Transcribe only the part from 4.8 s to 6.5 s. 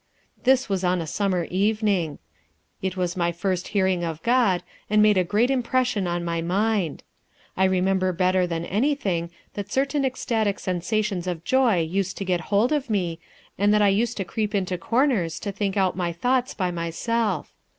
and made a great impression on my